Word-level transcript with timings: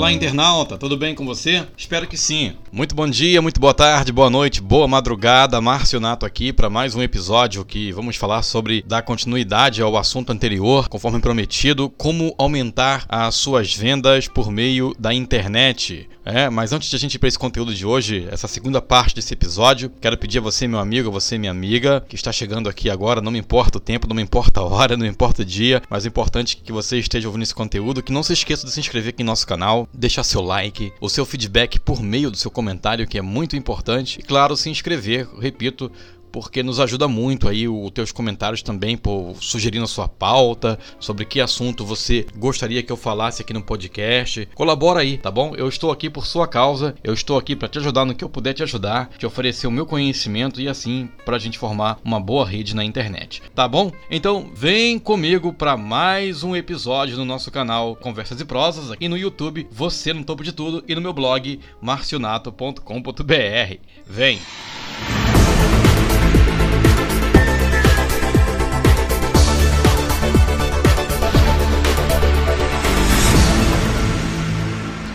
Olá, 0.00 0.10
internauta, 0.10 0.78
tudo 0.78 0.96
bem 0.96 1.14
com 1.14 1.26
você? 1.26 1.66
Espero 1.76 2.06
que 2.06 2.16
sim. 2.16 2.56
Muito 2.72 2.94
bom 2.94 3.06
dia, 3.06 3.42
muito 3.42 3.60
boa 3.60 3.74
tarde, 3.74 4.10
boa 4.10 4.30
noite, 4.30 4.62
boa 4.62 4.88
madrugada. 4.88 5.60
Márcio 5.60 6.00
Nato 6.00 6.24
aqui 6.24 6.54
para 6.54 6.70
mais 6.70 6.94
um 6.94 7.02
episódio 7.02 7.66
que 7.66 7.92
vamos 7.92 8.16
falar 8.16 8.42
sobre 8.42 8.82
dar 8.86 9.02
continuidade 9.02 9.82
ao 9.82 9.98
assunto 9.98 10.32
anterior, 10.32 10.88
conforme 10.88 11.20
prometido, 11.20 11.90
como 11.90 12.34
aumentar 12.38 13.04
as 13.10 13.34
suas 13.34 13.74
vendas 13.76 14.26
por 14.26 14.50
meio 14.50 14.94
da 14.98 15.12
internet. 15.12 16.08
É, 16.24 16.48
mas 16.48 16.72
antes 16.72 16.88
de 16.88 16.96
a 16.96 16.98
gente 16.98 17.14
ir 17.14 17.18
para 17.18 17.28
esse 17.28 17.38
conteúdo 17.38 17.74
de 17.74 17.84
hoje, 17.84 18.26
essa 18.30 18.46
segunda 18.46 18.80
parte 18.80 19.14
desse 19.14 19.34
episódio, 19.34 19.90
quero 20.00 20.16
pedir 20.16 20.38
a 20.38 20.42
você, 20.42 20.68
meu 20.68 20.78
amigo, 20.78 21.10
você, 21.10 21.36
minha 21.36 21.50
amiga, 21.50 22.04
que 22.08 22.14
está 22.14 22.30
chegando 22.30 22.68
aqui 22.68 22.88
agora, 22.88 23.20
não 23.20 23.32
me 23.32 23.38
importa 23.38 23.78
o 23.78 23.80
tempo, 23.80 24.06
não 24.06 24.14
me 24.14 24.22
importa 24.22 24.60
a 24.60 24.64
hora, 24.64 24.96
não 24.98 25.04
me 25.04 25.10
importa 25.10 25.42
o 25.42 25.44
dia, 25.44 25.82
mas 25.90 26.04
o 26.04 26.08
importante 26.08 26.58
é 26.60 26.64
que 26.64 26.72
você 26.72 26.98
esteja 26.98 27.26
ouvindo 27.26 27.42
esse 27.42 27.54
conteúdo, 27.54 28.02
que 28.02 28.12
não 28.12 28.22
se 28.22 28.32
esqueça 28.32 28.66
de 28.66 28.72
se 28.72 28.80
inscrever 28.80 29.10
aqui 29.10 29.24
no 29.24 29.30
nosso 29.32 29.46
canal, 29.46 29.88
deixar 30.00 30.24
seu 30.24 30.40
like, 30.40 30.92
o 31.00 31.08
seu 31.08 31.24
feedback 31.26 31.78
por 31.78 32.02
meio 32.02 32.30
do 32.30 32.36
seu 32.36 32.50
comentário, 32.50 33.06
que 33.06 33.18
é 33.18 33.22
muito 33.22 33.54
importante, 33.54 34.18
e 34.18 34.22
claro, 34.22 34.56
se 34.56 34.70
inscrever, 34.70 35.28
repito, 35.38 35.92
porque 36.30 36.62
nos 36.62 36.80
ajuda 36.80 37.08
muito 37.08 37.48
aí 37.48 37.68
os 37.68 37.90
teus 37.90 38.12
comentários 38.12 38.62
também, 38.62 38.96
por 38.96 39.36
sugerindo 39.40 39.84
a 39.84 39.88
sua 39.88 40.08
pauta, 40.08 40.78
sobre 40.98 41.24
que 41.24 41.40
assunto 41.40 41.84
você 41.84 42.26
gostaria 42.36 42.82
que 42.82 42.92
eu 42.92 42.96
falasse 42.96 43.42
aqui 43.42 43.52
no 43.52 43.62
podcast. 43.62 44.48
Colabora 44.54 45.00
aí, 45.00 45.18
tá 45.18 45.30
bom? 45.30 45.54
Eu 45.56 45.68
estou 45.68 45.90
aqui 45.90 46.08
por 46.08 46.26
sua 46.26 46.46
causa, 46.46 46.94
eu 47.02 47.12
estou 47.12 47.38
aqui 47.38 47.54
para 47.56 47.68
te 47.68 47.78
ajudar 47.78 48.04
no 48.04 48.14
que 48.14 48.24
eu 48.24 48.28
puder 48.28 48.54
te 48.54 48.62
ajudar, 48.62 49.10
te 49.18 49.26
oferecer 49.26 49.66
o 49.66 49.70
meu 49.70 49.86
conhecimento 49.86 50.60
e 50.60 50.68
assim 50.68 51.08
para 51.24 51.36
a 51.36 51.38
gente 51.38 51.58
formar 51.58 51.98
uma 52.04 52.20
boa 52.20 52.46
rede 52.46 52.74
na 52.74 52.84
internet, 52.84 53.42
tá 53.54 53.66
bom? 53.66 53.92
Então 54.10 54.50
vem 54.54 54.98
comigo 54.98 55.52
para 55.52 55.76
mais 55.76 56.42
um 56.42 56.56
episódio 56.56 57.16
no 57.16 57.24
nosso 57.24 57.50
canal 57.50 57.96
Conversas 57.96 58.40
e 58.40 58.44
Prosas 58.44 58.90
aqui 58.90 59.08
no 59.08 59.18
YouTube, 59.18 59.66
você 59.70 60.12
no 60.12 60.24
topo 60.24 60.42
de 60.42 60.52
tudo 60.52 60.84
e 60.86 60.94
no 60.94 61.00
meu 61.00 61.12
blog 61.12 61.60
marcionato.com.br. 61.80 63.78
Vem! 64.06 64.79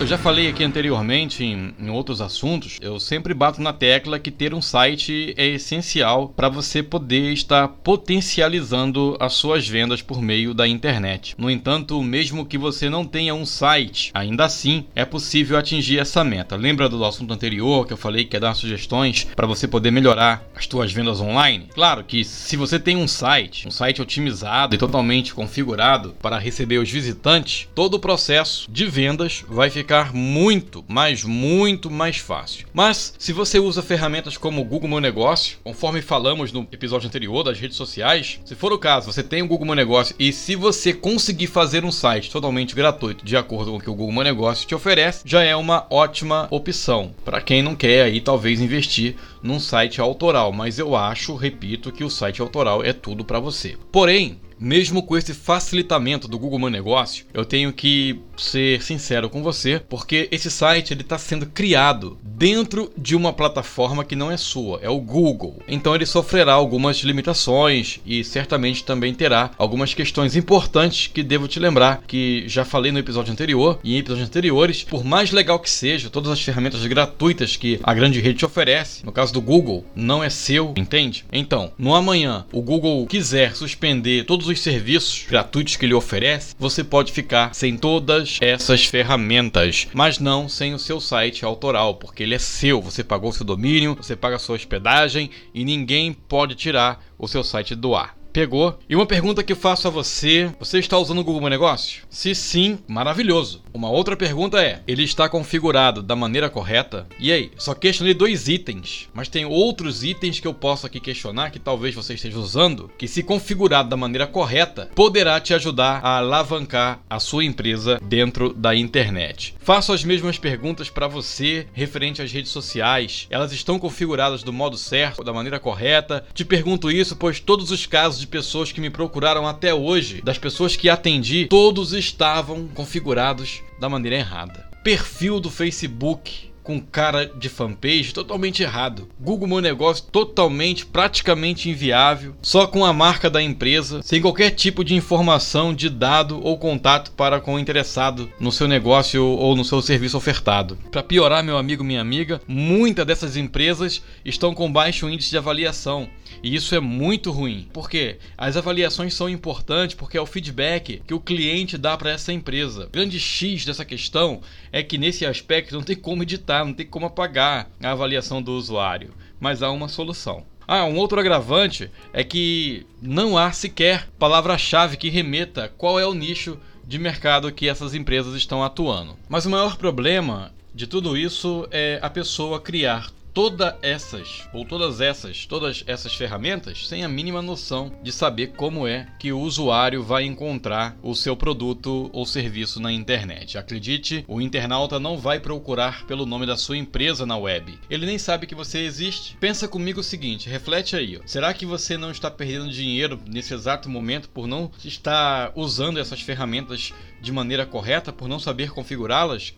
Eu 0.05 0.09
já 0.09 0.19
falei 0.19 0.47
aqui 0.47 0.63
anteriormente 0.63 1.43
em, 1.43 1.73
em, 1.79 1.89
outros 1.89 2.21
assuntos, 2.21 2.77
eu 2.79 2.99
sempre 2.99 3.33
bato 3.33 3.59
na 3.59 3.73
tecla 3.73 4.19
que 4.19 4.29
ter 4.29 4.53
um 4.53 4.61
site 4.61 5.33
é 5.35 5.47
essencial 5.47 6.29
para 6.29 6.47
você 6.47 6.83
poder 6.83 7.33
estar 7.33 7.67
potencializando 7.67 9.17
as 9.19 9.33
suas 9.33 9.67
vendas 9.67 10.03
por 10.03 10.21
meio 10.21 10.53
da 10.53 10.67
internet. 10.67 11.33
No 11.39 11.49
entanto, 11.49 11.99
mesmo 12.03 12.45
que 12.45 12.55
você 12.55 12.87
não 12.87 13.03
tenha 13.03 13.33
um 13.33 13.47
site, 13.47 14.11
ainda 14.13 14.45
assim 14.45 14.85
é 14.95 15.03
possível 15.03 15.57
atingir 15.57 15.97
essa 15.97 16.23
meta. 16.23 16.55
Lembra 16.55 16.87
do 16.87 17.03
assunto 17.03 17.33
anterior 17.33 17.87
que 17.87 17.93
eu 17.93 17.97
falei 17.97 18.25
que 18.25 18.37
é 18.37 18.39
dar 18.39 18.53
sugestões 18.53 19.25
para 19.35 19.47
você 19.47 19.67
poder 19.67 19.89
melhorar 19.89 20.47
as 20.55 20.65
suas 20.65 20.93
vendas 20.93 21.19
online? 21.19 21.69
Claro 21.73 22.03
que 22.03 22.23
se 22.23 22.55
você 22.55 22.77
tem 22.77 22.95
um 22.95 23.07
site, 23.07 23.67
um 23.67 23.71
site 23.71 24.03
otimizado 24.03 24.75
e 24.75 24.77
totalmente 24.77 25.33
configurado 25.33 26.15
para 26.21 26.37
receber 26.37 26.77
os 26.77 26.91
visitantes, 26.91 27.67
todo 27.73 27.95
o 27.95 27.99
processo 27.99 28.69
de 28.71 28.85
vendas 28.85 29.43
vai 29.49 29.71
ficar 29.71 29.94
ficar 29.95 30.13
muito, 30.13 30.83
mas 30.87 31.23
muito 31.23 31.89
mais 31.89 32.17
fácil. 32.17 32.67
Mas 32.73 33.13
se 33.17 33.31
você 33.31 33.59
usa 33.59 33.81
ferramentas 33.81 34.35
como 34.35 34.61
o 34.61 34.65
Google 34.65 34.89
Meu 34.89 34.99
Negócio, 34.99 35.57
conforme 35.63 36.01
falamos 36.01 36.51
no 36.51 36.67
episódio 36.71 37.07
anterior 37.07 37.43
das 37.43 37.59
redes 37.59 37.77
sociais, 37.77 38.39
se 38.43 38.55
for 38.55 38.73
o 38.73 38.77
caso, 38.77 39.11
você 39.11 39.23
tem 39.23 39.41
o 39.41 39.47
Google 39.47 39.67
Meu 39.67 39.75
Negócio 39.75 40.15
e 40.19 40.33
se 40.33 40.55
você 40.55 40.91
conseguir 40.91 41.47
fazer 41.47 41.85
um 41.85 41.91
site 41.91 42.29
totalmente 42.29 42.75
gratuito 42.75 43.23
de 43.23 43.37
acordo 43.37 43.71
com 43.71 43.77
o 43.77 43.81
que 43.81 43.89
o 43.89 43.95
Google 43.95 44.13
Meu 44.13 44.23
Negócio 44.23 44.67
te 44.67 44.75
oferece, 44.75 45.21
já 45.25 45.41
é 45.43 45.55
uma 45.55 45.87
ótima 45.89 46.47
opção 46.51 47.11
para 47.23 47.41
quem 47.41 47.61
não 47.61 47.75
quer 47.75 48.03
aí 48.03 48.19
talvez 48.19 48.59
investir 48.59 49.15
num 49.41 49.59
site 49.59 50.01
autoral, 50.01 50.51
mas 50.51 50.77
eu 50.77 50.95
acho, 50.95 51.35
repito, 51.35 51.91
que 51.91 52.03
o 52.03 52.09
site 52.09 52.41
autoral 52.41 52.83
é 52.83 52.91
tudo 52.91 53.23
para 53.23 53.39
você. 53.39 53.77
Porém, 53.91 54.39
mesmo 54.59 55.03
com 55.03 55.17
esse 55.17 55.33
facilitamento 55.33 56.27
do 56.27 56.39
Google 56.39 56.59
Meu 56.59 56.69
Negócio, 56.69 57.25
eu 57.33 57.45
tenho 57.45 57.71
que 57.73 58.19
ser 58.37 58.81
sincero 58.81 59.29
com 59.29 59.41
você, 59.41 59.81
porque 59.87 60.27
esse 60.31 60.51
site 60.51 60.93
ele 60.93 61.01
está 61.01 61.17
sendo 61.17 61.45
criado 61.45 62.17
dentro 62.21 62.91
de 62.97 63.15
uma 63.15 63.31
plataforma 63.31 64.03
que 64.03 64.15
não 64.15 64.31
é 64.31 64.37
sua, 64.37 64.79
é 64.81 64.89
o 64.89 64.99
Google. 64.99 65.61
Então 65.67 65.95
ele 65.95 66.05
sofrerá 66.05 66.53
algumas 66.53 66.97
limitações 66.97 67.99
e 68.05 68.23
certamente 68.23 68.83
também 68.83 69.13
terá 69.13 69.51
algumas 69.57 69.93
questões 69.93 70.35
importantes 70.35 71.07
que 71.07 71.23
devo 71.23 71.47
te 71.47 71.59
lembrar 71.59 72.03
que 72.05 72.43
já 72.47 72.65
falei 72.65 72.91
no 72.91 72.99
episódio 72.99 73.31
anterior 73.31 73.79
e 73.83 73.95
em 73.95 73.99
episódios 73.99 74.27
anteriores. 74.27 74.83
Por 74.83 75.03
mais 75.03 75.31
legal 75.31 75.59
que 75.59 75.69
seja, 75.69 76.09
todas 76.09 76.31
as 76.31 76.41
ferramentas 76.41 76.85
gratuitas 76.85 77.55
que 77.55 77.79
a 77.83 77.93
grande 77.93 78.19
rede 78.19 78.39
te 78.39 78.45
oferece, 78.45 79.05
no 79.05 79.11
caso 79.11 79.33
do 79.33 79.41
Google, 79.41 79.85
não 79.95 80.23
é 80.23 80.29
seu, 80.29 80.73
entende? 80.75 81.25
Então, 81.31 81.71
no 81.77 81.95
amanhã 81.95 82.45
o 82.51 82.61
Google 82.61 83.05
quiser 83.07 83.55
suspender 83.55 84.25
todos 84.25 84.44
todos 84.45 84.59
os 84.59 84.63
serviços 84.63 85.25
gratuitos 85.27 85.75
que 85.75 85.85
ele 85.85 85.93
oferece, 85.95 86.55
você 86.59 86.83
pode 86.83 87.11
ficar 87.11 87.55
sem 87.55 87.75
todas 87.77 88.37
essas 88.39 88.85
ferramentas, 88.85 89.87
mas 89.91 90.19
não 90.19 90.47
sem 90.47 90.73
o 90.73 90.79
seu 90.79 91.01
site 91.01 91.43
autoral, 91.43 91.95
porque 91.95 92.21
ele 92.21 92.35
é 92.35 92.39
seu, 92.39 92.79
você 92.79 93.03
pagou 93.03 93.33
seu 93.33 93.45
domínio, 93.45 93.95
você 93.95 94.15
paga 94.15 94.37
sua 94.37 94.55
hospedagem 94.55 95.31
e 95.53 95.65
ninguém 95.65 96.13
pode 96.13 96.53
tirar 96.53 97.03
o 97.17 97.27
seu 97.27 97.43
site 97.43 97.73
do 97.73 97.95
ar. 97.95 98.15
Pegou? 98.35 98.77
E 98.89 98.97
uma 98.97 99.05
pergunta 99.05 99.41
que 99.41 99.53
eu 99.53 99.55
faço 99.55 99.87
a 99.87 99.89
você: 99.89 100.51
você 100.59 100.77
está 100.77 100.97
usando 100.97 101.19
o 101.19 101.23
Google 101.23 101.39
Meu 101.39 101.49
Negócio? 101.49 102.03
Se 102.09 102.35
sim, 102.35 102.77
maravilhoso. 102.85 103.63
Uma 103.73 103.89
outra 103.89 104.17
pergunta 104.17 104.61
é: 104.61 104.81
ele 104.85 105.03
está 105.03 105.29
configurado 105.29 106.03
da 106.03 106.17
maneira 106.17 106.49
correta? 106.49 107.07
E 107.17 107.31
aí, 107.31 107.49
só 107.55 107.73
questionei 107.73 108.13
dois 108.13 108.49
itens, 108.49 109.07
mas 109.13 109.29
tem 109.29 109.45
outros 109.45 110.03
itens 110.03 110.41
que 110.41 110.47
eu 110.49 110.53
posso 110.53 110.85
aqui 110.85 110.99
questionar 110.99 111.49
que 111.49 111.59
talvez 111.59 111.95
você 111.95 112.15
esteja 112.15 112.37
usando, 112.37 112.91
que 112.97 113.07
se 113.07 113.23
configurado 113.23 113.87
da 113.87 113.95
maneira 113.95 114.27
correta, 114.27 114.89
poderá 114.93 115.39
te 115.39 115.53
ajudar 115.53 116.01
a 116.03 116.17
alavancar 116.17 116.99
a 117.09 117.21
sua 117.21 117.45
empresa 117.45 118.01
dentro 118.03 118.51
da 118.53 118.75
internet. 118.75 119.55
Faço 119.61 119.93
as 119.93 120.03
mesmas 120.03 120.37
perguntas 120.37 120.89
para 120.89 121.07
você 121.07 121.67
referente 121.71 122.21
às 122.21 122.33
redes 122.33 122.51
sociais. 122.51 123.27
Elas 123.29 123.53
estão 123.53 123.79
configuradas 123.79 124.43
do 124.43 124.51
modo 124.51 124.77
certo, 124.77 125.23
da 125.23 125.31
maneira 125.31 125.57
correta? 125.57 126.25
Te 126.33 126.43
pergunto 126.43 126.91
isso 126.91 127.15
pois 127.15 127.39
todos 127.39 127.71
os 127.71 127.85
casos 127.85 128.24
de 128.25 128.27
pessoas 128.27 128.71
que 128.71 128.81
me 128.81 128.89
procuraram 128.89 129.47
até 129.47 129.73
hoje, 129.73 130.21
das 130.23 130.37
pessoas 130.37 130.75
que 130.75 130.89
atendi, 130.89 131.45
todos 131.47 131.93
estavam 131.93 132.67
configurados 132.67 133.61
da 133.79 133.87
maneira 133.87 134.17
errada. 134.17 134.69
Perfil 134.83 135.39
do 135.39 135.49
Facebook 135.49 136.51
com 136.65 136.81
cara 136.81 137.27
de 137.27 137.47
fanpage 137.47 138.11
totalmente 138.11 138.63
errado. 138.63 139.07
Google 139.19 139.47
Meu 139.47 139.61
Negócio 139.61 140.03
totalmente, 140.11 140.85
praticamente 140.85 141.69
inviável, 141.69 142.35
só 142.41 142.65
com 142.65 142.83
a 142.83 142.91
marca 142.91 143.29
da 143.29 143.41
empresa, 143.41 144.01
sem 144.01 144.19
qualquer 144.19 144.49
tipo 144.49 144.83
de 144.83 144.95
informação, 144.95 145.73
de 145.73 145.89
dado 145.89 146.43
ou 146.43 146.57
contato 146.57 147.11
para 147.11 147.39
com 147.39 147.53
o 147.53 147.59
interessado 147.59 148.29
no 148.39 148.51
seu 148.51 148.67
negócio 148.67 149.23
ou 149.23 149.55
no 149.55 149.63
seu 149.63 149.81
serviço 149.81 150.17
ofertado. 150.17 150.77
Para 150.91 151.03
piorar, 151.03 151.43
meu 151.43 151.57
amigo, 151.57 151.83
minha 151.83 152.01
amiga, 152.01 152.41
muitas 152.47 153.05
dessas 153.05 153.37
empresas 153.37 154.01
estão 154.25 154.53
com 154.53 154.71
baixo 154.71 155.07
índice 155.07 155.29
de 155.29 155.37
avaliação. 155.37 156.09
E 156.43 156.53
isso 156.53 156.75
é 156.75 156.79
muito 156.79 157.31
ruim, 157.31 157.67
porque 157.73 158.17
as 158.37 158.57
avaliações 158.57 159.13
são 159.13 159.29
importantes 159.29 159.95
porque 159.95 160.17
é 160.17 160.21
o 160.21 160.25
feedback 160.25 161.01
que 161.05 161.13
o 161.13 161.19
cliente 161.19 161.77
dá 161.77 161.97
para 161.97 162.11
essa 162.11 162.33
empresa. 162.33 162.85
O 162.85 162.89
grande 162.89 163.19
X 163.19 163.65
dessa 163.65 163.85
questão 163.85 164.41
é 164.71 164.83
que 164.83 164.97
nesse 164.97 165.25
aspecto 165.25 165.73
não 165.73 165.81
tem 165.81 165.95
como 165.95 166.23
editar, 166.23 166.54
não 166.63 166.73
tem 166.73 166.85
como 166.85 167.07
apagar 167.07 167.67
a 167.83 167.91
avaliação 167.91 168.41
do 168.41 168.53
usuário, 168.53 169.13
mas 169.39 169.63
há 169.63 169.71
uma 169.71 169.87
solução. 169.87 170.45
Ah, 170.67 170.85
um 170.85 170.97
outro 170.97 171.19
agravante 171.19 171.91
é 172.13 172.23
que 172.23 172.85
não 173.01 173.37
há 173.37 173.51
sequer 173.51 174.07
palavra-chave 174.17 174.97
que 174.97 175.09
remeta 175.09 175.71
qual 175.77 175.99
é 175.99 176.05
o 176.05 176.13
nicho 176.13 176.57
de 176.83 176.97
mercado 176.97 177.51
que 177.51 177.67
essas 177.67 177.93
empresas 177.93 178.35
estão 178.35 178.63
atuando. 178.63 179.15
Mas 179.27 179.45
o 179.45 179.49
maior 179.49 179.77
problema 179.77 180.51
de 180.73 180.87
tudo 180.87 181.17
isso 181.17 181.67
é 181.71 181.99
a 182.01 182.09
pessoa 182.09 182.59
criar 182.59 183.09
todas 183.35 183.75
essas, 183.81 184.47
ou 184.53 184.63
todas 184.63 185.01
essas, 185.01 185.45
todas 185.45 185.83
essas 185.85 186.15
ferramentas 186.15 186.87
sem 186.87 187.03
a 187.03 187.09
mínima 187.09 187.41
noção 187.41 187.91
de 188.01 188.09
saber 188.09 188.53
como 188.55 188.87
é 188.87 189.07
que 189.19 189.33
o 189.33 189.41
usuário 189.41 190.01
vai 190.01 190.23
encontrar 190.23 190.97
o 191.03 191.13
seu 191.13 191.35
produto 191.35 192.09
ou 192.13 192.25
serviço 192.25 192.79
na 192.79 192.93
internet. 192.93 193.57
Acredite, 193.57 194.23
o 194.25 194.39
internauta 194.39 195.01
não 195.01 195.17
vai 195.17 195.37
procurar 195.37 196.05
pelo 196.05 196.25
nome 196.25 196.45
da 196.45 196.55
sua 196.55 196.77
empresa 196.77 197.25
na 197.25 197.37
web. 197.37 197.77
Ele 197.89 198.05
nem 198.05 198.17
sabe 198.17 198.47
que 198.47 198.55
você 198.55 198.79
existe. 198.79 199.35
Pensa 199.37 199.67
comigo 199.67 199.99
o 199.99 200.03
seguinte, 200.03 200.49
reflete 200.49 200.95
aí. 200.95 201.17
Ó. 201.17 201.21
Será 201.25 201.53
que 201.53 201.65
você 201.65 201.97
não 201.97 202.11
está 202.11 202.31
perdendo 202.31 202.71
dinheiro 202.71 203.19
nesse 203.27 203.53
exato 203.53 203.89
momento 203.89 204.29
por 204.29 204.47
não 204.47 204.71
estar 204.81 205.51
usando 205.57 205.99
essas 205.99 206.21
ferramentas 206.21 206.93
de 207.21 207.33
maneira 207.33 207.65
correta, 207.65 208.13
por 208.13 208.29
não 208.29 208.39
saber 208.39 208.71
configurá-las? 208.71 209.53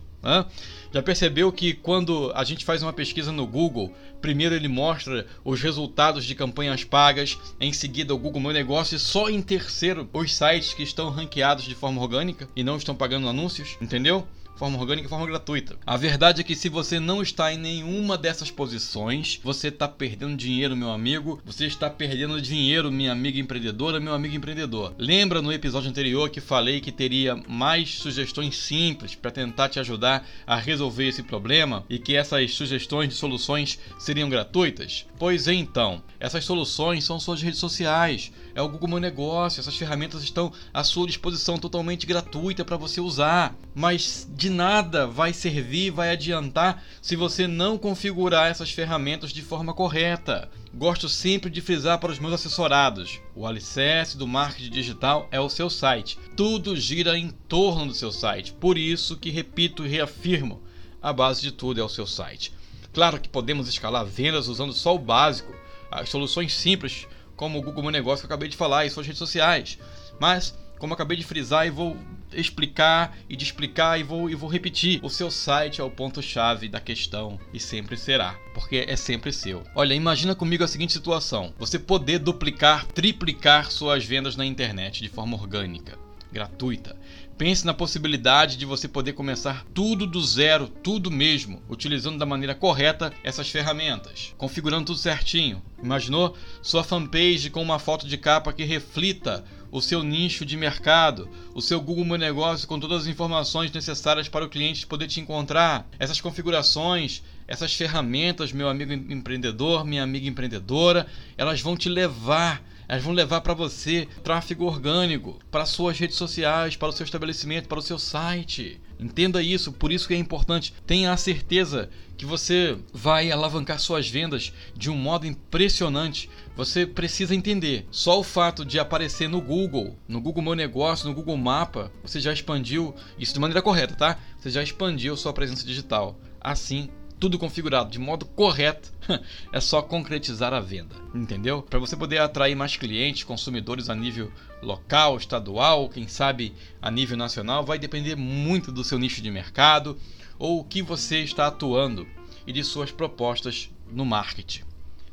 Já 0.92 1.02
percebeu 1.02 1.52
que 1.52 1.74
quando 1.74 2.32
a 2.34 2.42
gente 2.44 2.64
faz 2.64 2.82
uma 2.82 2.92
pesquisa 2.92 3.30
no 3.30 3.46
Google, 3.46 3.92
primeiro 4.20 4.54
ele 4.54 4.68
mostra 4.68 5.26
os 5.44 5.60
resultados 5.60 6.24
de 6.24 6.34
campanhas 6.34 6.82
pagas, 6.82 7.38
em 7.60 7.72
seguida 7.72 8.14
o 8.14 8.18
Google 8.18 8.40
Meu 8.40 8.52
Negócio 8.52 8.96
e 8.96 8.98
só 8.98 9.28
em 9.28 9.40
terceiro 9.40 10.08
os 10.12 10.34
sites 10.34 10.74
que 10.74 10.82
estão 10.82 11.10
ranqueados 11.10 11.64
de 11.64 11.74
forma 11.74 12.00
orgânica 12.00 12.48
e 12.56 12.64
não 12.64 12.76
estão 12.76 12.94
pagando 12.94 13.28
anúncios, 13.28 13.76
entendeu? 13.80 14.26
Forma 14.58 14.76
orgânica 14.76 15.06
e 15.06 15.08
forma 15.08 15.24
gratuita. 15.24 15.76
A 15.86 15.96
verdade 15.96 16.40
é 16.40 16.44
que 16.44 16.56
se 16.56 16.68
você 16.68 16.98
não 16.98 17.22
está 17.22 17.52
em 17.52 17.56
nenhuma 17.56 18.18
dessas 18.18 18.50
posições, 18.50 19.40
você 19.42 19.68
está 19.68 19.86
perdendo 19.86 20.36
dinheiro, 20.36 20.76
meu 20.76 20.90
amigo. 20.90 21.40
Você 21.44 21.66
está 21.66 21.88
perdendo 21.88 22.42
dinheiro, 22.42 22.90
minha 22.90 23.12
amiga 23.12 23.38
empreendedora, 23.38 24.00
meu 24.00 24.12
amigo 24.12 24.34
empreendedor. 24.34 24.94
Lembra 24.98 25.40
no 25.40 25.52
episódio 25.52 25.88
anterior 25.88 26.28
que 26.28 26.40
falei 26.40 26.80
que 26.80 26.90
teria 26.90 27.36
mais 27.46 27.98
sugestões 27.98 28.56
simples 28.56 29.14
para 29.14 29.30
tentar 29.30 29.68
te 29.68 29.78
ajudar 29.78 30.26
a 30.44 30.56
resolver 30.56 31.06
esse 31.06 31.22
problema 31.22 31.84
e 31.88 31.98
que 31.98 32.16
essas 32.16 32.52
sugestões 32.52 33.10
de 33.10 33.14
soluções 33.14 33.78
seriam 33.96 34.28
gratuitas? 34.28 35.06
Pois 35.18 35.46
então, 35.46 36.02
essas 36.18 36.44
soluções 36.44 37.04
são 37.04 37.20
suas 37.20 37.40
redes 37.40 37.60
sociais, 37.60 38.32
é 38.54 38.62
o 38.62 38.68
Google 38.68 38.88
Meu 38.88 38.98
Negócio, 38.98 39.60
essas 39.60 39.76
ferramentas 39.76 40.22
estão 40.24 40.52
à 40.74 40.82
sua 40.82 41.06
disposição 41.06 41.58
totalmente 41.58 42.06
gratuita 42.06 42.64
para 42.64 42.76
você 42.76 43.00
usar. 43.00 43.56
Mas 43.72 44.28
de 44.34 44.47
nada 44.48 45.06
vai 45.06 45.32
servir, 45.32 45.90
vai 45.90 46.10
adiantar 46.10 46.82
se 47.00 47.16
você 47.16 47.46
não 47.46 47.78
configurar 47.78 48.50
essas 48.50 48.70
ferramentas 48.70 49.32
de 49.32 49.42
forma 49.42 49.74
correta. 49.74 50.50
Gosto 50.74 51.08
sempre 51.08 51.50
de 51.50 51.60
frisar 51.60 51.98
para 51.98 52.12
os 52.12 52.18
meus 52.18 52.34
assessorados: 52.34 53.20
o 53.34 53.46
alicerce 53.46 54.16
do 54.16 54.26
marketing 54.26 54.70
digital 54.70 55.28
é 55.30 55.40
o 55.40 55.48
seu 55.48 55.70
site. 55.70 56.18
Tudo 56.36 56.76
gira 56.76 57.18
em 57.18 57.30
torno 57.30 57.86
do 57.86 57.94
seu 57.94 58.12
site. 58.12 58.52
Por 58.52 58.76
isso 58.76 59.16
que 59.16 59.30
repito 59.30 59.84
e 59.84 59.88
reafirmo: 59.88 60.62
a 61.00 61.12
base 61.12 61.40
de 61.40 61.52
tudo 61.52 61.80
é 61.80 61.84
o 61.84 61.88
seu 61.88 62.06
site. 62.06 62.52
Claro 62.92 63.20
que 63.20 63.28
podemos 63.28 63.68
escalar 63.68 64.04
vendas 64.04 64.48
usando 64.48 64.72
só 64.72 64.94
o 64.94 64.98
básico, 64.98 65.54
as 65.90 66.08
soluções 66.08 66.54
simples, 66.54 67.06
como 67.36 67.58
o 67.58 67.62
Google 67.62 67.82
Meu 67.82 67.92
Negócio 67.92 68.26
que 68.26 68.26
eu 68.26 68.34
acabei 68.34 68.48
de 68.48 68.56
falar 68.56 68.84
e 68.84 68.90
suas 68.90 69.06
redes 69.06 69.18
sociais. 69.18 69.78
Mas, 70.20 70.56
como 70.78 70.94
acabei 70.94 71.16
de 71.16 71.24
frisar 71.24 71.66
e 71.66 71.70
vou 71.70 71.96
explicar 72.32 73.16
e 73.28 73.36
de 73.36 73.44
explicar 73.44 73.98
e 73.98 74.02
vou, 74.02 74.28
e 74.28 74.34
vou 74.34 74.50
repetir, 74.50 75.00
o 75.02 75.10
seu 75.10 75.30
site 75.30 75.80
é 75.80 75.84
o 75.84 75.90
ponto-chave 75.90 76.68
da 76.68 76.80
questão 76.80 77.38
e 77.52 77.60
sempre 77.60 77.96
será, 77.96 78.34
porque 78.54 78.84
é 78.88 78.96
sempre 78.96 79.32
seu. 79.32 79.62
Olha, 79.74 79.94
imagina 79.94 80.34
comigo 80.34 80.64
a 80.64 80.68
seguinte 80.68 80.92
situação: 80.92 81.52
você 81.58 81.78
poder 81.78 82.18
duplicar, 82.18 82.86
triplicar 82.86 83.70
suas 83.70 84.04
vendas 84.04 84.36
na 84.36 84.46
internet 84.46 85.02
de 85.02 85.08
forma 85.08 85.36
orgânica 85.36 85.98
gratuita. 86.32 86.96
Pense 87.36 87.64
na 87.64 87.72
possibilidade 87.72 88.56
de 88.56 88.66
você 88.66 88.88
poder 88.88 89.12
começar 89.12 89.64
tudo 89.72 90.06
do 90.06 90.20
zero, 90.20 90.66
tudo 90.66 91.08
mesmo, 91.08 91.62
utilizando 91.68 92.18
da 92.18 92.26
maneira 92.26 92.54
correta 92.54 93.12
essas 93.22 93.48
ferramentas, 93.48 94.34
configurando 94.36 94.86
tudo 94.86 94.98
certinho. 94.98 95.62
Imaginou 95.80 96.36
sua 96.60 96.82
fanpage 96.82 97.48
com 97.50 97.62
uma 97.62 97.78
foto 97.78 98.08
de 98.08 98.18
capa 98.18 98.52
que 98.52 98.64
reflita 98.64 99.44
o 99.70 99.80
seu 99.80 100.02
nicho 100.02 100.44
de 100.44 100.56
mercado, 100.56 101.28
o 101.54 101.60
seu 101.60 101.80
Google 101.80 102.04
Meu 102.04 102.18
Negócio 102.18 102.66
com 102.66 102.78
todas 102.78 103.02
as 103.02 103.06
informações 103.06 103.70
necessárias 103.70 104.28
para 104.28 104.44
o 104.44 104.48
cliente 104.48 104.86
poder 104.86 105.06
te 105.06 105.20
encontrar. 105.20 105.86
Essas 105.98 106.20
configurações, 106.20 107.22
essas 107.46 107.74
ferramentas, 107.74 108.52
meu 108.52 108.68
amigo 108.68 108.92
empreendedor, 108.92 109.84
minha 109.84 110.02
amiga 110.02 110.28
empreendedora, 110.28 111.06
elas 111.36 111.60
vão 111.60 111.76
te 111.76 111.88
levar 111.88 112.62
elas 112.88 113.04
vão 113.04 113.12
levar 113.12 113.42
para 113.42 113.52
você 113.52 114.08
tráfego 114.24 114.64
orgânico, 114.64 115.38
para 115.50 115.66
suas 115.66 115.98
redes 115.98 116.16
sociais, 116.16 116.74
para 116.74 116.88
o 116.88 116.92
seu 116.92 117.04
estabelecimento, 117.04 117.68
para 117.68 117.78
o 117.78 117.82
seu 117.82 117.98
site. 117.98 118.80
Entenda 118.98 119.42
isso, 119.42 119.70
por 119.72 119.92
isso 119.92 120.08
que 120.08 120.14
é 120.14 120.16
importante. 120.16 120.72
Tenha 120.86 121.12
a 121.12 121.16
certeza 121.16 121.90
que 122.16 122.24
você 122.24 122.76
vai 122.92 123.30
alavancar 123.30 123.78
suas 123.78 124.08
vendas 124.08 124.52
de 124.74 124.90
um 124.90 124.96
modo 124.96 125.26
impressionante. 125.26 126.30
Você 126.56 126.86
precisa 126.86 127.34
entender. 127.34 127.86
Só 127.90 128.18
o 128.18 128.24
fato 128.24 128.64
de 128.64 128.78
aparecer 128.78 129.28
no 129.28 129.40
Google, 129.40 129.96
no 130.08 130.20
Google 130.20 130.42
Meu 130.42 130.54
Negócio, 130.54 131.06
no 131.06 131.14
Google 131.14 131.36
Mapa, 131.36 131.92
você 132.02 132.18
já 132.18 132.32
expandiu 132.32 132.94
isso 133.18 133.34
de 133.34 133.38
maneira 133.38 133.62
correta, 133.62 133.94
tá? 133.94 134.18
Você 134.38 134.50
já 134.50 134.62
expandiu 134.62 135.16
sua 135.16 135.32
presença 135.32 135.64
digital. 135.64 136.18
Assim, 136.40 136.88
tudo 137.18 137.38
configurado 137.38 137.90
de 137.90 137.98
modo 137.98 138.24
correto, 138.24 138.92
é 139.52 139.60
só 139.60 139.82
concretizar 139.82 140.52
a 140.52 140.60
venda, 140.60 140.94
entendeu? 141.14 141.62
Para 141.62 141.78
você 141.78 141.96
poder 141.96 142.18
atrair 142.18 142.54
mais 142.54 142.76
clientes, 142.76 143.24
consumidores 143.24 143.90
a 143.90 143.94
nível 143.94 144.32
local, 144.62 145.16
estadual, 145.16 145.88
quem 145.88 146.06
sabe 146.06 146.54
a 146.80 146.90
nível 146.90 147.16
nacional, 147.16 147.64
vai 147.64 147.78
depender 147.78 148.16
muito 148.16 148.70
do 148.70 148.84
seu 148.84 148.98
nicho 148.98 149.20
de 149.20 149.30
mercado 149.30 149.98
ou 150.38 150.60
o 150.60 150.64
que 150.64 150.82
você 150.82 151.20
está 151.20 151.48
atuando 151.48 152.06
e 152.46 152.52
de 152.52 152.62
suas 152.62 152.90
propostas 152.90 153.70
no 153.90 154.04
marketing. 154.04 154.62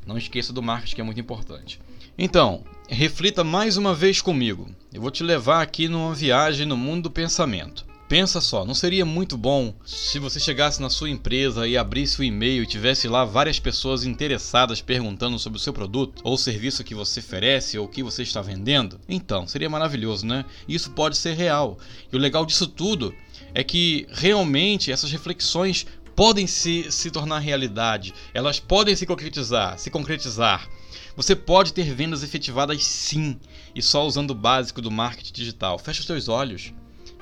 Não 0.06 0.16
esqueça 0.16 0.52
do 0.52 0.62
marketing 0.62 0.94
que 0.94 1.00
é 1.00 1.04
muito 1.04 1.20
importante. 1.20 1.80
Então, 2.16 2.64
reflita 2.88 3.44
mais 3.44 3.76
uma 3.76 3.92
vez 3.92 4.22
comigo. 4.22 4.70
Eu 4.92 5.02
vou 5.02 5.10
te 5.10 5.22
levar 5.22 5.60
aqui 5.60 5.88
numa 5.88 6.14
viagem 6.14 6.64
no 6.64 6.76
mundo 6.76 7.04
do 7.04 7.10
pensamento. 7.10 7.84
Pensa 8.08 8.40
só, 8.40 8.64
não 8.64 8.72
seria 8.72 9.04
muito 9.04 9.36
bom 9.36 9.74
se 9.84 10.20
você 10.20 10.38
chegasse 10.38 10.80
na 10.80 10.88
sua 10.88 11.10
empresa 11.10 11.66
e 11.66 11.76
abrisse 11.76 12.20
o 12.20 12.24
e-mail 12.24 12.62
e 12.62 12.66
tivesse 12.66 13.08
lá 13.08 13.24
várias 13.24 13.58
pessoas 13.58 14.04
interessadas 14.04 14.80
perguntando 14.80 15.40
sobre 15.40 15.58
o 15.58 15.60
seu 15.60 15.72
produto 15.72 16.22
ou 16.22 16.38
serviço 16.38 16.84
que 16.84 16.94
você 16.94 17.18
oferece 17.18 17.76
ou 17.76 17.88
que 17.88 18.04
você 18.04 18.22
está 18.22 18.40
vendendo? 18.40 19.00
Então, 19.08 19.48
seria 19.48 19.68
maravilhoso, 19.68 20.24
né? 20.24 20.44
Isso 20.68 20.92
pode 20.92 21.16
ser 21.16 21.34
real. 21.34 21.78
E 22.12 22.14
o 22.14 22.18
legal 22.20 22.46
disso 22.46 22.68
tudo 22.68 23.12
é 23.52 23.64
que 23.64 24.06
realmente 24.12 24.92
essas 24.92 25.10
reflexões 25.10 25.84
podem 26.14 26.46
se, 26.46 26.90
se 26.92 27.10
tornar 27.10 27.40
realidade, 27.40 28.14
elas 28.32 28.60
podem 28.60 28.94
se 28.94 29.04
concretizar, 29.04 29.80
se 29.80 29.90
concretizar. 29.90 30.68
Você 31.16 31.34
pode 31.34 31.72
ter 31.72 31.92
vendas 31.92 32.22
efetivadas 32.22 32.84
sim, 32.84 33.36
e 33.74 33.82
só 33.82 34.06
usando 34.06 34.30
o 34.30 34.34
básico 34.34 34.80
do 34.80 34.92
marketing 34.92 35.32
digital. 35.32 35.76
Feche 35.76 36.00
os 36.00 36.06
seus 36.06 36.28
olhos. 36.28 36.72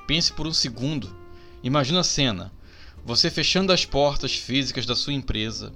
Pense 0.06 0.32
por 0.32 0.46
um 0.46 0.52
segundo. 0.52 1.14
Imagina 1.62 2.00
a 2.00 2.04
cena: 2.04 2.52
você 3.04 3.30
fechando 3.30 3.72
as 3.72 3.84
portas 3.84 4.34
físicas 4.34 4.86
da 4.86 4.94
sua 4.94 5.12
empresa, 5.12 5.72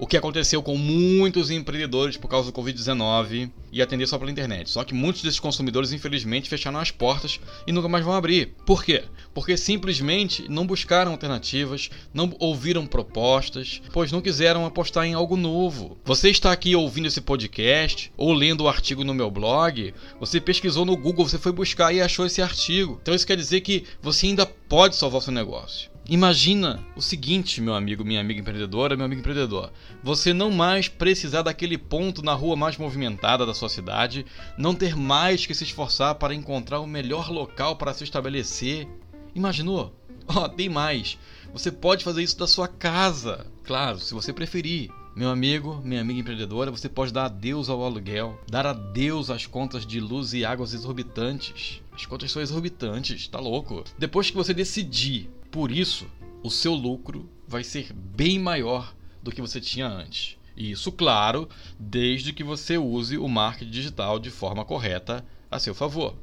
o 0.00 0.06
que 0.06 0.16
aconteceu 0.16 0.62
com 0.62 0.78
muitos 0.78 1.50
empreendedores 1.50 2.16
por 2.16 2.26
causa 2.26 2.50
do 2.50 2.58
Covid-19 2.58 3.50
e 3.70 3.82
atender 3.82 4.06
só 4.06 4.18
pela 4.18 4.30
internet. 4.30 4.70
Só 4.70 4.82
que 4.82 4.94
muitos 4.94 5.22
desses 5.22 5.38
consumidores, 5.38 5.92
infelizmente, 5.92 6.48
fecharam 6.48 6.78
as 6.78 6.90
portas 6.90 7.38
e 7.66 7.70
nunca 7.70 7.86
mais 7.86 8.02
vão 8.02 8.14
abrir. 8.14 8.54
Por 8.64 8.82
quê? 8.82 9.04
Porque 9.34 9.58
simplesmente 9.58 10.48
não 10.48 10.66
buscaram 10.66 11.12
alternativas, 11.12 11.90
não 12.14 12.34
ouviram 12.38 12.86
propostas, 12.86 13.82
pois 13.92 14.10
não 14.10 14.22
quiseram 14.22 14.64
apostar 14.64 15.04
em 15.04 15.12
algo 15.12 15.36
novo. 15.36 15.98
Você 16.02 16.30
está 16.30 16.50
aqui 16.50 16.74
ouvindo 16.74 17.06
esse 17.06 17.20
podcast 17.20 18.10
ou 18.16 18.32
lendo 18.32 18.62
o 18.62 18.68
artigo 18.68 19.04
no 19.04 19.12
meu 19.12 19.30
blog, 19.30 19.92
você 20.18 20.40
pesquisou 20.40 20.86
no 20.86 20.96
Google, 20.96 21.28
você 21.28 21.36
foi 21.36 21.52
buscar 21.52 21.92
e 21.92 22.00
achou 22.00 22.24
esse 22.24 22.40
artigo. 22.40 22.98
Então 23.02 23.14
isso 23.14 23.26
quer 23.26 23.36
dizer 23.36 23.60
que 23.60 23.84
você 24.00 24.28
ainda 24.28 24.46
pode 24.46 24.96
salvar 24.96 25.20
seu 25.20 25.32
negócio. 25.32 25.90
Imagina 26.10 26.84
o 26.96 27.00
seguinte, 27.00 27.60
meu 27.60 27.72
amigo, 27.72 28.04
minha 28.04 28.20
amiga 28.20 28.40
empreendedora, 28.40 28.96
meu 28.96 29.06
amigo 29.06 29.20
empreendedor. 29.20 29.70
Você 30.02 30.34
não 30.34 30.50
mais 30.50 30.88
precisar 30.88 31.42
daquele 31.42 31.78
ponto 31.78 32.20
na 32.20 32.34
rua 32.34 32.56
mais 32.56 32.76
movimentada 32.76 33.46
da 33.46 33.54
sua 33.54 33.68
cidade, 33.68 34.26
não 34.58 34.74
ter 34.74 34.96
mais 34.96 35.46
que 35.46 35.54
se 35.54 35.62
esforçar 35.62 36.16
para 36.16 36.34
encontrar 36.34 36.80
o 36.80 36.86
melhor 36.86 37.30
local 37.30 37.76
para 37.76 37.94
se 37.94 38.02
estabelecer. 38.02 38.88
Imaginou? 39.36 39.94
Ó, 40.26 40.46
oh, 40.46 40.48
tem 40.48 40.68
mais. 40.68 41.16
Você 41.52 41.70
pode 41.70 42.02
fazer 42.02 42.24
isso 42.24 42.36
da 42.36 42.48
sua 42.48 42.66
casa, 42.66 43.46
claro, 43.62 44.00
se 44.00 44.12
você 44.12 44.32
preferir. 44.32 44.90
Meu 45.14 45.28
amigo, 45.28 45.80
minha 45.84 46.00
amiga 46.00 46.18
empreendedora, 46.18 46.72
você 46.72 46.88
pode 46.88 47.12
dar 47.12 47.26
adeus 47.26 47.68
ao 47.68 47.84
aluguel, 47.84 48.36
dar 48.50 48.66
adeus 48.66 49.30
às 49.30 49.46
contas 49.46 49.86
de 49.86 50.00
luz 50.00 50.32
e 50.32 50.44
águas 50.44 50.74
exorbitantes. 50.74 51.80
As 51.92 52.04
contas 52.04 52.32
são 52.32 52.42
exorbitantes, 52.42 53.28
tá 53.28 53.38
louco? 53.38 53.84
Depois 53.96 54.28
que 54.28 54.36
você 54.36 54.52
decidir 54.52 55.30
por 55.50 55.70
isso, 55.70 56.06
o 56.42 56.50
seu 56.50 56.74
lucro 56.74 57.28
vai 57.46 57.64
ser 57.64 57.92
bem 57.92 58.38
maior 58.38 58.94
do 59.22 59.30
que 59.30 59.40
você 59.40 59.60
tinha 59.60 59.86
antes. 59.86 60.36
Isso, 60.56 60.92
claro, 60.92 61.48
desde 61.78 62.32
que 62.32 62.44
você 62.44 62.76
use 62.76 63.16
o 63.16 63.28
marketing 63.28 63.70
digital 63.70 64.18
de 64.18 64.30
forma 64.30 64.64
correta 64.64 65.24
a 65.50 65.58
seu 65.58 65.74
favor. 65.74 66.14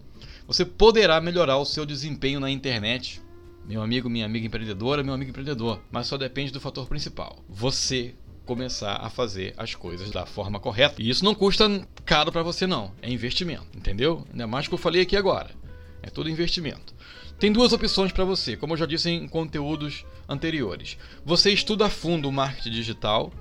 Você 0.48 0.64
poderá 0.64 1.20
melhorar 1.20 1.58
o 1.58 1.66
seu 1.66 1.86
desempenho 1.86 2.40
na 2.40 2.50
internet, 2.50 3.22
meu 3.66 3.82
amigo, 3.82 4.10
minha 4.10 4.26
amiga 4.26 4.46
empreendedora, 4.46 5.04
meu 5.04 5.14
amigo 5.14 5.32
empreendedor, 5.32 5.82
mas 5.92 6.08
só 6.08 6.18
depende 6.18 6.52
do 6.52 6.62
fator 6.62 6.88
principal: 6.88 7.44
você 7.50 8.16
começar 8.46 8.96
a 8.96 9.10
fazer 9.10 9.54
as 9.58 9.76
coisas 9.76 10.10
da 10.10 10.26
forma 10.26 10.60
correta. 10.60 11.02
E 11.02 11.10
isso 11.10 11.26
não 11.26 11.36
custa 11.36 11.86
caro 12.06 12.32
para 12.32 12.44
você 12.44 12.66
não, 12.66 12.94
é 13.02 13.12
investimento, 13.12 13.78
entendeu? 13.78 14.26
Ainda 14.32 14.48
mais 14.48 14.68
que 14.68 14.74
eu 14.74 14.78
falei 14.78 15.02
aqui 15.02 15.18
agora. 15.18 15.52
É 16.02 16.10
tudo 16.10 16.30
investimento. 16.30 16.94
Tem 17.40 17.52
duas 17.52 17.74
opções 17.74 18.12
para 18.12 18.26
você, 18.26 18.58
como 18.58 18.74
eu 18.74 18.78
já 18.78 18.86
disse 18.86 19.10
em 19.10 19.28
conteúdos 19.28 20.06
anteriores. 20.28 20.98
Você 21.24 21.52
estuda 21.52 21.86
a 21.86 21.90
fundo 21.90 22.28
o 22.28 22.32
marketing 22.32 22.72
digital, 22.72 23.32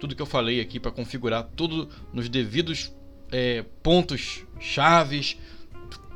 tudo 0.00 0.14
que 0.16 0.22
eu 0.22 0.26
falei 0.26 0.60
aqui 0.60 0.80
para 0.80 0.90
configurar 0.90 1.44
tudo 1.54 1.88
nos 2.12 2.28
devidos 2.28 2.92
é, 3.30 3.64
pontos 3.82 4.44
chaves, 4.58 5.36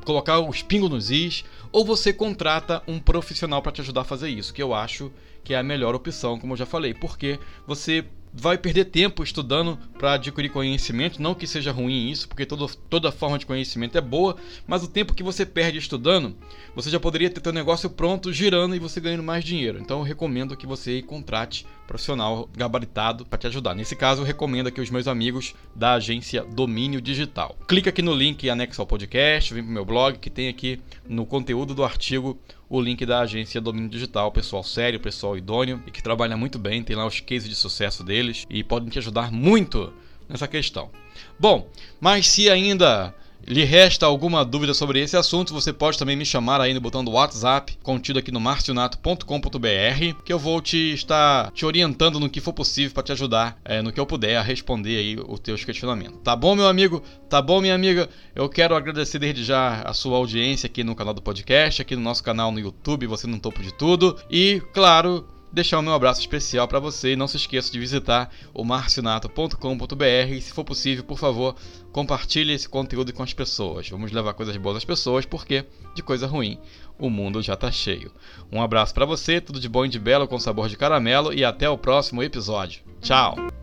colocar 0.05 0.41
os 0.41 0.63
pingos 0.63 0.89
nos 0.89 1.11
is, 1.11 1.45
ou 1.71 1.85
você 1.85 2.13
contrata 2.13 2.83
um 2.89 2.99
profissional 2.99 3.61
para 3.61 3.73
te 3.73 3.83
ajudar 3.83 4.03
a 4.03 4.05
fazer 4.05 4.31
isso, 4.31 4.55
que 4.55 4.63
eu 4.63 4.73
acho 4.73 5.13
que 5.45 5.53
é 5.53 5.59
a 5.59 5.63
melhor 5.63 5.95
opção, 5.95 6.39
como 6.39 6.55
eu 6.55 6.57
já 6.57 6.67
falei, 6.67 6.95
porque 6.95 7.39
você 7.67 8.05
vai 8.33 8.59
perder 8.59 8.87
tempo 8.87 9.23
estudando 9.23 9.79
para 9.99 10.15
adquirir 10.15 10.51
conhecimento. 10.51 11.21
Não 11.21 11.35
que 11.35 11.47
seja 11.47 11.73
ruim 11.73 12.11
isso, 12.11 12.29
porque 12.29 12.47
todo, 12.47 12.69
toda 12.89 13.13
forma 13.13 13.39
de 13.39 13.47
conhecimento 13.47 13.97
é 13.97 14.01
boa, 14.01 14.37
mas 14.67 14.83
o 14.83 14.89
tempo 14.89 15.15
que 15.15 15.23
você 15.23 15.45
perde 15.45 15.79
estudando, 15.79 16.37
você 16.75 16.91
já 16.91 17.01
poderia 17.01 17.31
ter 17.31 17.43
seu 17.43 17.53
negócio 17.53 17.91
pronto, 17.91 18.33
girando 18.33 18.75
e 18.75 18.79
você 18.79 19.01
ganhando 19.01 19.23
mais 19.23 19.45
dinheiro. 19.45 19.79
Então 19.81 19.99
eu 19.99 20.05
recomendo 20.05 20.57
que 20.57 20.67
você 20.67 21.03
contrate 21.03 21.67
profissional 21.87 22.49
gabaritado 22.55 23.25
para 23.25 23.39
te 23.39 23.47
ajudar. 23.47 23.75
Nesse 23.75 23.97
caso, 23.97 24.21
eu 24.21 24.27
recomendo 24.27 24.67
aqui 24.67 24.81
os 24.81 24.91
meus 24.91 25.09
amigos 25.09 25.55
da 25.75 25.95
agência 25.95 26.45
Domínio 26.45 27.01
Digital. 27.01 27.57
Clica 27.67 27.89
aqui 27.89 28.03
no 28.03 28.15
link 28.15 28.49
anexo 28.51 28.83
ao 28.83 28.87
podcast, 28.87 29.55
vem 29.55 29.63
para 29.63 29.71
o 29.71 29.75
meu 29.75 29.85
blog, 29.87 30.19
que 30.19 30.29
tem 30.29 30.49
aqui 30.49 30.79
no 31.09 31.25
conteúdo 31.25 31.75
do 31.75 31.83
artigo 31.83 32.39
o 32.69 32.81
link 32.81 33.05
da 33.07 33.21
agência 33.21 33.61
Domínio 33.61 33.89
Digital, 33.89 34.31
pessoal 34.31 34.63
sério, 34.63 35.01
pessoal 35.01 35.37
idôneo 35.37 35.83
e 35.87 35.91
que 35.91 36.03
trabalha 36.03 36.37
muito 36.37 36.59
bem, 36.59 36.83
tem 36.83 36.97
lá 36.97 37.07
os 37.07 37.21
cases 37.21 37.49
de 37.49 37.55
sucesso 37.55 38.05
deles 38.05 38.47
e 38.51 38.63
podem 38.63 38.89
te 38.89 38.99
ajudar 38.99 39.33
muito 39.33 39.93
nessa 40.29 40.47
questão. 40.47 40.91
Bom, 41.39 41.69
mas 42.01 42.27
se 42.27 42.51
ainda 42.51 43.15
lhe 43.47 43.65
resta 43.65 44.07
alguma 44.07 44.45
dúvida 44.45 44.75
sobre 44.75 45.01
esse 45.01 45.17
assunto, 45.17 45.55
você 45.55 45.73
pode 45.73 45.99
também 45.99 46.17
me 46.17 46.25
chamar 46.25 46.61
aí 46.61 46.75
no 46.75 46.81
botão 46.81 47.05
do 47.05 47.13
WhatsApp, 47.13 47.79
contido 47.83 48.19
aqui 48.19 48.31
no 48.31 48.41
marcionato.com.br, 48.41 50.23
que 50.25 50.33
eu 50.33 50.39
vou 50.39 50.61
te 50.61 50.93
estar 50.93 51.51
te 51.53 51.65
orientando 51.65 52.21
no 52.21 52.29
que 52.29 52.41
for 52.41 52.53
possível 52.53 52.93
para 52.93 53.03
te 53.03 53.13
ajudar 53.13 53.59
é, 53.65 53.81
no 53.81 53.93
que 53.93 53.99
eu 53.99 54.07
puder 54.07 54.37
a 54.37 54.43
responder 54.43 54.99
aí 54.99 55.17
os 55.27 55.41
teus 55.41 55.65
questionamentos. 55.65 56.21
Tá 56.23 56.37
bom, 56.37 56.55
meu 56.55 56.69
amigo? 56.69 57.03
Tá 57.29 57.41
bom, 57.41 57.61
minha 57.61 57.75
amiga? 57.75 58.09
Eu 58.35 58.49
quero 58.49 58.75
agradecer 58.75 59.19
desde 59.19 59.45
já 59.45 59.83
a 59.83 59.93
sua 59.93 60.17
audiência 60.17 60.67
aqui 60.67 60.85
no 60.85 60.95
canal 60.95 61.15
do 61.15 61.23
podcast, 61.23 61.83
aqui 61.83 61.97
no 61.97 62.03
nosso 62.03 62.23
canal 62.23 62.53
no 62.53 62.61
YouTube, 62.61 63.07
você 63.07 63.27
no 63.27 63.39
topo 63.39 63.63
de 63.63 63.73
tudo. 63.73 64.17
E, 64.31 64.63
claro, 64.73 65.27
deixar 65.53 65.79
o 65.79 65.83
meu 65.83 65.93
abraço 65.93 66.21
especial 66.21 66.67
para 66.69 66.79
você 66.79 67.13
e 67.13 67.17
não 67.17 67.27
se 67.27 67.37
esqueça 67.37 67.73
de 67.73 67.79
visitar 67.79 68.31
o 68.53 68.65
marcionato.com.br 68.65 70.33
e 70.33 70.41
se 70.41 70.53
for 70.53 70.65
possível, 70.65 71.05
por 71.05 71.19
favor, 71.19 71.57
compartilhe 71.93 72.53
esse 72.53 72.69
conteúdo 72.69 73.13
com 73.13 73.23
as 73.23 73.33
pessoas. 73.33 73.89
Vamos 73.89 74.13
levar 74.13 74.35
coisas 74.35 74.57
boas 74.57 74.77
às 74.77 74.85
pessoas 74.85 75.25
porque 75.25 75.65
de 75.95 76.03
coisa 76.03 76.27
ruim 76.27 76.59
o 76.99 77.09
mundo 77.09 77.43
já 77.43 77.57
tá 77.57 77.71
cheio. 77.71 78.13
Um 78.53 78.63
abraço 78.63 78.93
para 78.93 79.07
você, 79.07 79.41
tudo 79.41 79.61
de 79.61 79.69
bom 79.69 79.85
e 79.85 79.89
de 79.89 79.99
belo 79.99 80.29
com 80.29 80.39
sabor 80.39 80.69
de 80.69 80.77
caramelo 80.77 81.33
e 81.33 81.45
até 81.45 81.69
o 81.69 81.79
próximo 81.79 82.23
episódio. 82.23 82.83
Tchau. 83.01 83.58